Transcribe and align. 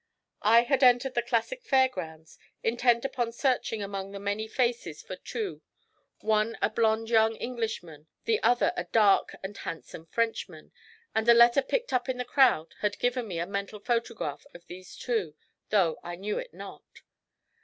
I 0.41 0.63
had 0.63 0.81
entered 0.81 1.13
the 1.13 1.21
classic 1.21 1.61
Fair 1.63 1.87
grounds 1.87 2.39
intent 2.63 3.05
upon 3.05 3.31
searching 3.31 3.83
among 3.83 4.09
the 4.13 4.19
many 4.19 4.47
faces 4.47 5.03
for 5.03 5.15
two, 5.15 5.61
one 6.21 6.57
a 6.59 6.71
blond 6.71 7.11
young 7.11 7.35
Englishman, 7.35 8.07
the 8.23 8.41
other 8.41 8.73
a 8.75 8.85
dark 8.85 9.35
and 9.43 9.55
handsome 9.55 10.07
Frenchman, 10.07 10.71
and 11.13 11.29
a 11.29 11.35
letter 11.35 11.61
picked 11.61 11.93
up 11.93 12.09
in 12.09 12.17
the 12.17 12.25
crowd 12.25 12.73
had 12.79 12.97
given 12.97 13.27
me 13.27 13.37
a 13.37 13.45
mental 13.45 13.79
photograph 13.79 14.43
of 14.55 14.65
these 14.65 14.97
two, 14.97 15.35
though 15.69 15.99
I 16.03 16.15
knew 16.15 16.39
it 16.39 16.51
not. 16.51 17.03